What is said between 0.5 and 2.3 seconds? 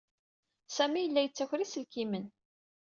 Sami yella yettaker iselkimen.